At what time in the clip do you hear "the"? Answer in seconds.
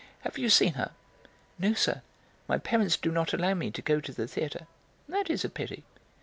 4.11-4.27